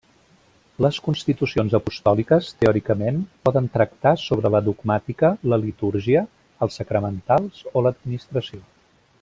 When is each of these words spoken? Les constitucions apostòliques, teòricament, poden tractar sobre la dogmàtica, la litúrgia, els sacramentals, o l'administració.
Les 0.83 0.95
constitucions 1.07 1.75
apostòliques, 1.79 2.47
teòricament, 2.63 3.19
poden 3.49 3.69
tractar 3.75 4.15
sobre 4.23 4.53
la 4.57 4.63
dogmàtica, 4.71 5.33
la 5.53 5.63
litúrgia, 5.67 6.27
els 6.67 6.83
sacramentals, 6.83 7.65
o 7.77 7.87
l'administració. 7.89 8.65